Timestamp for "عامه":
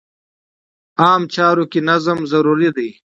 1.01-1.27